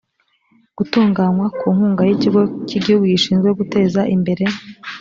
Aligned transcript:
gutunganywa 0.77 1.45
ku 1.57 1.65
nkunga 1.75 2.01
y 2.09 2.11
ikigo 2.15 2.41
cy 2.67 2.75
igihugu 2.79 3.05
gishinzwe 3.13 3.49
guteza 3.59 4.01
imbere 4.15 4.43